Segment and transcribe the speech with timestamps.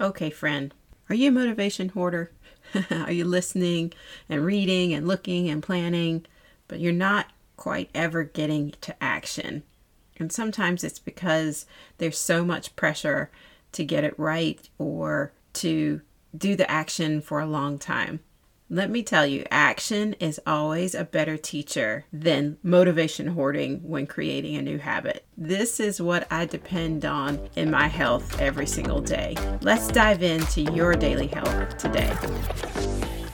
[0.00, 0.72] Okay, friend,
[1.10, 2.30] are you a motivation hoarder?
[2.90, 3.92] are you listening
[4.30, 6.24] and reading and looking and planning,
[6.68, 7.26] but you're not
[7.58, 9.62] quite ever getting to action?
[10.18, 11.66] And sometimes it's because
[11.98, 13.30] there's so much pressure
[13.72, 16.00] to get it right or to
[16.34, 18.20] do the action for a long time.
[18.72, 24.54] Let me tell you, action is always a better teacher than motivation hoarding when creating
[24.54, 25.26] a new habit.
[25.36, 29.34] This is what I depend on in my health every single day.
[29.60, 32.16] Let's dive into your daily health today.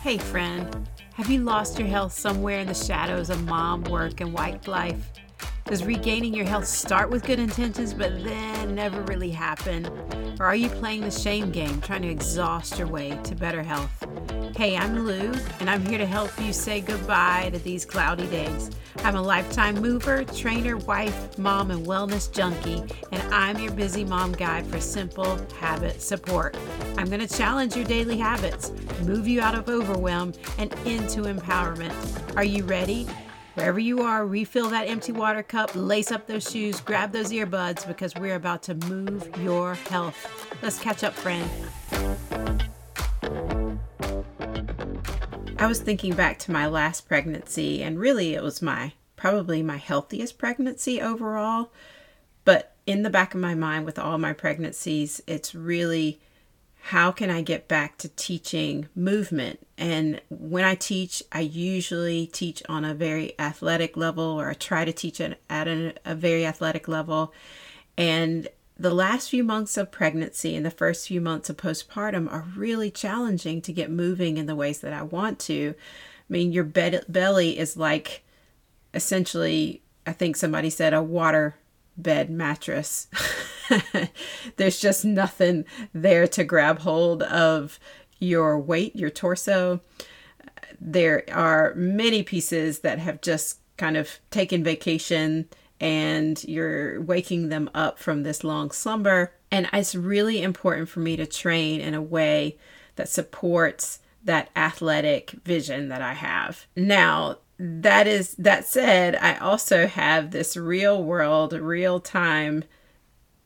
[0.01, 4.33] Hey, friend, have you lost your health somewhere in the shadows of mom, work, and
[4.33, 5.11] white life?
[5.67, 9.85] Does regaining your health start with good intentions but then never really happen?
[10.41, 13.93] Or are you playing the shame game, trying to exhaust your way to better health?
[14.57, 18.71] Hey, I'm Lou, and I'm here to help you say goodbye to these cloudy days.
[19.05, 22.83] I'm a lifetime mover, trainer, wife, mom, and wellness junkie,
[23.13, 26.57] and I'm your busy mom guide for simple habit support.
[26.97, 31.95] I'm going to challenge your daily habits, move you out of overwhelm, and into empowerment.
[32.35, 33.07] Are you ready?
[33.57, 37.87] Wherever you are, refill that empty water cup, lace up those shoes, grab those earbuds
[37.87, 40.17] because we're about to move your health.
[40.63, 41.47] Let's catch up, friend.
[45.59, 49.79] I was thinking back to my last pregnancy, and really it was my probably my
[49.79, 51.71] healthiest pregnancy overall.
[52.45, 56.21] But in the back of my mind, with all my pregnancies, it's really
[56.83, 59.67] how can I get back to teaching movement?
[59.77, 64.85] And when I teach, I usually teach on a very athletic level, or I try
[64.85, 67.33] to teach at a, a very athletic level.
[67.97, 68.47] And
[68.79, 72.91] the last few months of pregnancy and the first few months of postpartum are really
[72.91, 75.75] challenging to get moving in the ways that I want to.
[75.79, 78.23] I mean, your bed- belly is like
[78.93, 81.57] essentially, I think somebody said, a water
[81.97, 83.09] bed mattress.
[84.57, 87.79] There's just nothing there to grab hold of
[88.19, 89.81] your weight, your torso.
[90.81, 95.49] There are many pieces that have just kind of taken vacation
[95.81, 99.33] and you're waking them up from this long slumber.
[99.51, 102.59] And it's really important for me to train in a way
[102.97, 106.67] that supports that athletic vision that I have.
[106.75, 112.65] Now, that is that said, I also have this real world, real time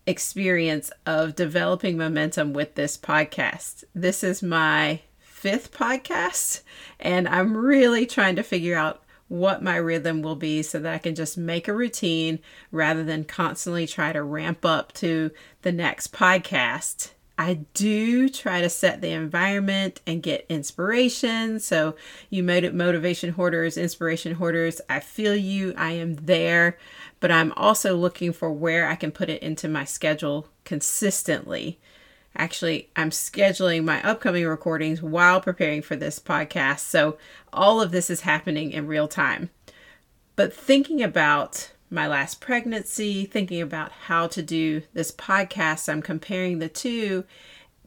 [0.06, 3.84] experience of developing momentum with this podcast.
[3.94, 6.62] This is my fifth podcast,
[6.98, 8.99] and I'm really trying to figure out
[9.30, 12.40] what my rhythm will be so that I can just make a routine
[12.72, 15.30] rather than constantly try to ramp up to
[15.62, 17.12] the next podcast.
[17.38, 21.60] I do try to set the environment and get inspiration.
[21.60, 21.94] So,
[22.28, 25.74] you motivation hoarders, inspiration hoarders, I feel you.
[25.76, 26.76] I am there,
[27.20, 31.78] but I'm also looking for where I can put it into my schedule consistently.
[32.36, 36.80] Actually, I'm scheduling my upcoming recordings while preparing for this podcast.
[36.80, 37.18] So,
[37.52, 39.50] all of this is happening in real time.
[40.36, 46.60] But thinking about my last pregnancy, thinking about how to do this podcast, I'm comparing
[46.60, 47.24] the two.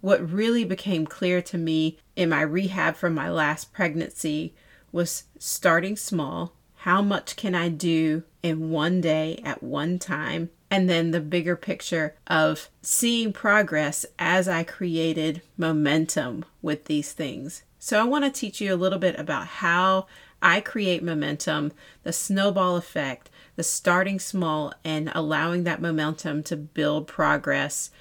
[0.02, 4.54] What really became clear to me in my rehab from my last pregnancy
[4.92, 6.54] was starting small.
[6.84, 10.50] How much can I do in one day at one time?
[10.70, 17.64] And then the bigger picture of seeing progress as I created momentum with these things.
[17.80, 20.08] So, I want to teach you a little bit about how
[20.42, 21.72] I create momentum,
[22.04, 27.92] the snowball effect, the starting small and allowing that momentum to build progress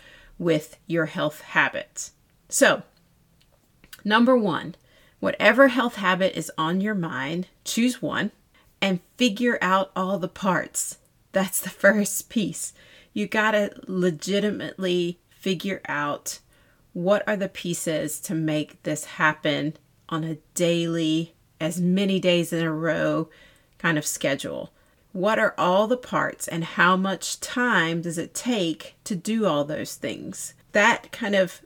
[0.41, 2.15] with your health habits.
[2.48, 2.82] So,
[4.04, 4.75] number one,
[5.21, 8.32] whatever health habit is on your mind, choose one
[8.82, 10.98] and figure out all the parts.
[11.31, 12.75] That's the first piece.
[13.15, 16.41] You got to legitimately figure out
[16.92, 19.76] what are the pieces to make this happen
[20.09, 23.31] on a daily, as many days in a row
[23.78, 24.72] kind of schedule.
[25.12, 29.65] What are all the parts and how much time does it take to do all
[29.65, 30.54] those things?
[30.72, 31.60] That kind of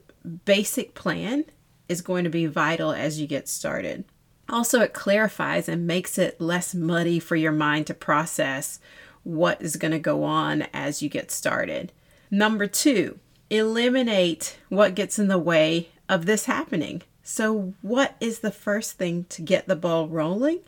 [0.45, 1.45] basic plan
[1.87, 4.03] is going to be vital as you get started.
[4.49, 8.79] Also, it clarifies and makes it less muddy for your mind to process
[9.23, 11.91] what is going to go on as you get started.
[12.31, 17.01] Number two, eliminate what gets in the way of this happening.
[17.23, 20.59] So, what is the first thing to get the ball rolling?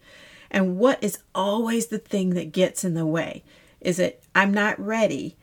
[0.52, 3.44] And what is always the thing that gets in the way?
[3.80, 5.38] Is it, I'm not ready?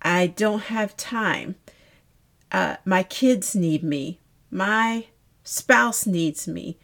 [0.00, 1.56] I don't have time.
[2.50, 4.18] Uh, my kids need me.
[4.50, 5.06] My
[5.44, 6.78] spouse needs me.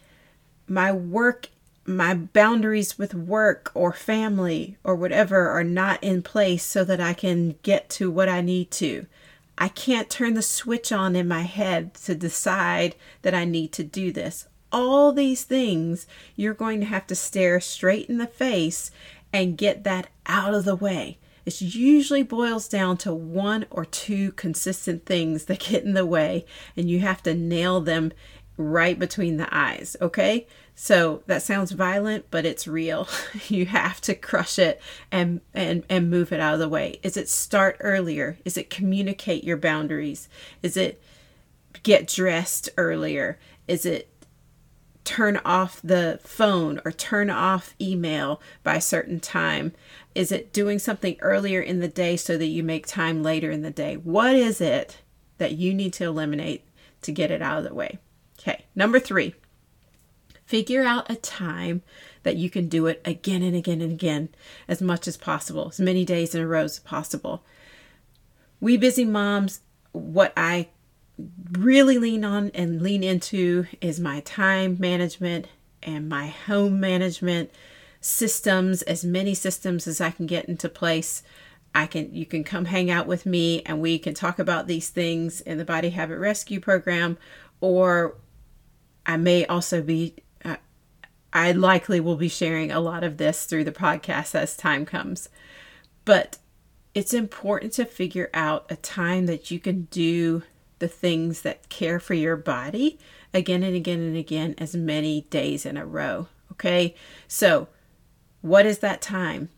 [0.69, 1.49] My work,
[1.87, 7.15] my boundaries with work or family or whatever are not in place so that I
[7.15, 9.07] can get to what I need to.
[9.57, 13.83] I can't turn the switch on in my head to decide that I need to
[13.83, 14.47] do this.
[14.71, 16.07] All these things
[16.37, 18.91] you're going to have to stare straight in the face
[19.33, 21.19] and get that out of the way.
[21.45, 26.45] It usually boils down to one or two consistent things that get in the way,
[26.77, 28.13] and you have to nail them
[28.59, 30.47] right between the eyes, okay?
[30.75, 33.09] So that sounds violent, but it's real.
[33.49, 37.01] you have to crush it and and and move it out of the way.
[37.03, 38.37] Is it start earlier?
[38.45, 40.29] Is it communicate your boundaries?
[40.63, 41.01] Is it
[41.83, 43.39] get dressed earlier?
[43.67, 44.11] Is it
[45.05, 49.73] turn off the phone or turn off email by a certain time?
[50.15, 53.63] Is it doing something earlier in the day so that you make time later in
[53.63, 53.97] the day?
[53.97, 54.99] What is it
[55.39, 56.65] that you need to eliminate
[57.03, 57.99] to get it out of the way?
[58.49, 59.35] Okay, number three
[60.47, 61.83] Figure out a time
[62.23, 64.31] that you can do it again and again and again
[64.67, 67.45] as much as possible, as many days in a row as possible.
[68.59, 69.61] We busy moms,
[69.93, 70.69] what I
[71.53, 75.49] really lean on and lean into is my time management
[75.83, 77.51] and my home management
[78.01, 81.23] systems, as many systems as I can get into place.
[81.75, 84.89] I can you can come hang out with me and we can talk about these
[84.89, 87.19] things in the body habit rescue program
[87.61, 88.17] or
[89.09, 90.15] I may also be
[90.45, 90.57] uh,
[91.33, 95.31] I likely will be sharing a lot of this through the podcast as time comes.
[96.05, 96.39] But
[96.95, 100.43] it's important to figure out a time that you can do
[100.79, 102.99] the things that care for your body
[103.35, 106.29] again and again and again as many days in a row.
[106.53, 106.95] Okay.
[107.27, 107.69] So,
[108.43, 109.49] what is that time?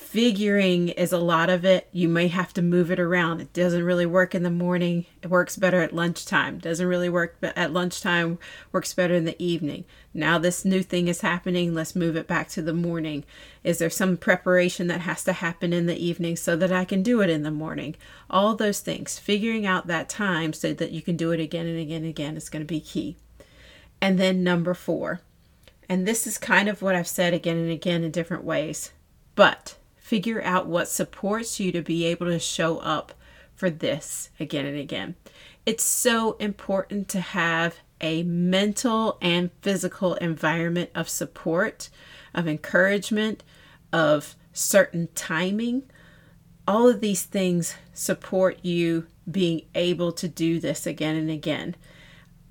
[0.00, 1.88] Figuring is a lot of it.
[1.92, 3.40] You may have to move it around.
[3.40, 5.06] It doesn't really work in the morning.
[5.22, 6.58] It works better at lunchtime.
[6.58, 8.38] Doesn't really work at lunchtime.
[8.72, 9.84] Works better in the evening.
[10.12, 11.74] Now this new thing is happening.
[11.74, 13.24] Let's move it back to the morning.
[13.62, 17.02] Is there some preparation that has to happen in the evening so that I can
[17.02, 17.94] do it in the morning?
[18.28, 19.18] All those things.
[19.18, 22.36] Figuring out that time so that you can do it again and again and again
[22.36, 23.16] is going to be key.
[24.00, 25.20] And then number 4.
[25.88, 28.92] And this is kind of what I've said again and again in different ways.
[29.34, 29.76] But
[30.10, 33.12] figure out what supports you to be able to show up
[33.54, 35.14] for this again and again.
[35.64, 41.90] It's so important to have a mental and physical environment of support,
[42.34, 43.44] of encouragement,
[43.92, 45.84] of certain timing.
[46.66, 51.76] All of these things support you being able to do this again and again.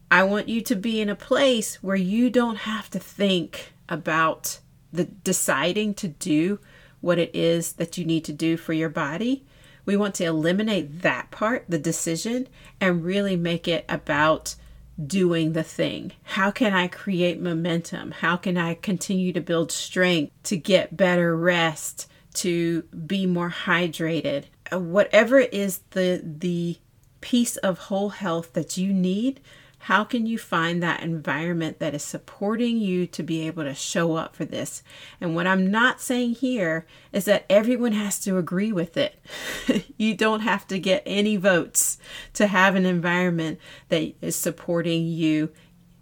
[0.10, 4.60] I want you to be in a place where you don't have to think about
[4.94, 6.60] the deciding to do
[7.02, 9.46] what it is that you need to do for your body.
[9.86, 12.48] We want to eliminate that part, the decision,
[12.80, 14.56] and really make it about
[15.04, 16.12] doing the thing.
[16.24, 18.12] How can I create momentum?
[18.12, 24.46] How can I continue to build strength, to get better rest, to be more hydrated?
[24.72, 26.78] Uh, whatever is the the
[27.22, 29.40] piece of whole health that you need,
[29.84, 34.16] how can you find that environment that is supporting you to be able to show
[34.16, 34.84] up for this?
[35.22, 39.20] And what I'm not saying here is that everyone has to agree with it.
[39.98, 41.98] you don't have to get any votes
[42.34, 45.50] to have an environment that is supporting you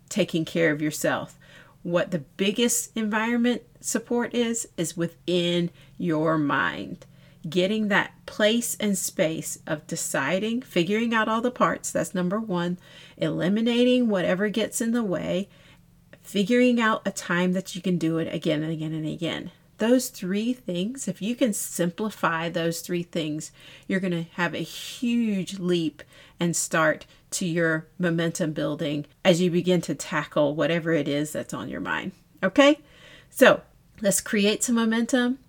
[0.10, 1.38] taking care of yourself.
[1.84, 7.06] What the biggest environment support is, is within your mind
[7.50, 12.78] getting that place and space of deciding, figuring out all the parts, that's number one,
[13.18, 15.50] eliminating whatever gets in the way,
[16.22, 19.52] figuring out a time that you can do it again and again and again.
[19.78, 23.52] Those three things, if you can simplify those three things,
[23.88, 26.02] you're going to have a huge leap
[26.40, 31.54] and start to your momentum building as you begin to tackle whatever it is that's
[31.54, 32.12] on your mind.
[32.42, 32.80] Okay?
[33.30, 33.62] So
[34.02, 35.40] let's create some momentum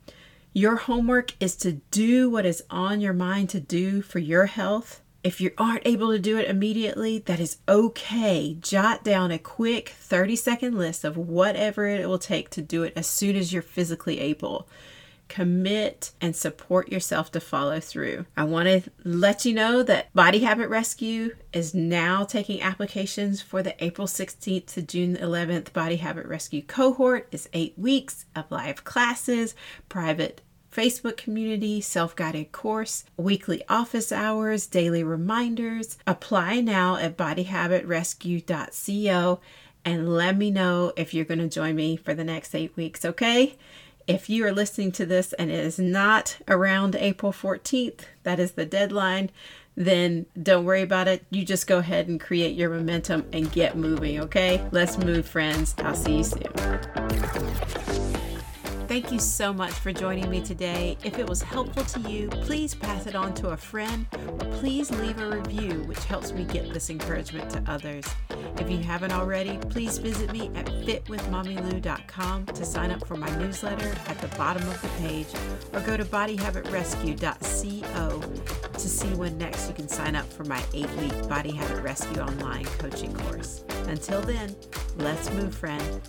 [0.53, 5.01] your homework is to do what is on your mind to do for your health.
[5.23, 8.57] If you aren't able to do it immediately, that is okay.
[8.61, 12.93] Jot down a quick 30 second list of whatever it will take to do it
[12.97, 14.69] as soon as you're physically able
[15.29, 18.27] commit and support yourself to follow through.
[18.37, 23.63] I want to let you know that Body Habit Rescue is now taking applications for
[23.63, 27.29] the April 16th to June 11th Body Habit Rescue cohort.
[27.31, 29.55] It's 8 weeks of live classes,
[29.89, 30.41] private
[30.73, 35.99] Facebook community, self guided course, weekly office hours, daily reminders.
[36.07, 39.41] Apply now at bodyhabitrescue.co
[39.85, 43.05] and let me know if you're going to join me for the next eight weeks,
[43.05, 43.57] okay?
[44.09, 48.53] If you are listening to this and it is not around April 14th, that is
[48.53, 49.29] the deadline,
[49.77, 51.27] then don't worry about it.
[51.29, 54.67] You just go ahead and create your momentum and get moving, okay?
[54.73, 55.75] Let's move, friends.
[55.81, 56.51] I'll see you soon.
[58.89, 60.97] Thank you so much for joining me today.
[61.05, 64.91] If it was helpful to you, please pass it on to a friend or please
[64.91, 68.07] leave a review, which helps me get this encouragement to others.
[68.61, 73.95] If you haven't already, please visit me at fitwithmommylou.com to sign up for my newsletter
[74.09, 75.29] at the bottom of the page
[75.73, 78.21] or go to bodyhabitrescue.co
[78.73, 82.21] to see when next you can sign up for my eight week Body Habit Rescue
[82.21, 83.65] online coaching course.
[83.87, 84.57] Until then,
[84.97, 86.01] let's move, friend.